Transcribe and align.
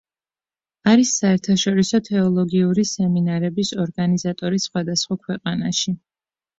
არის 0.93 1.11
საერთაშორისო 1.19 2.01
თეოლოგიური 2.09 2.87
სემინარების 2.95 3.75
ორგანიზატორი 3.87 4.67
სხვადასხვა 4.69 5.23
ქვეყანაში. 5.25 6.01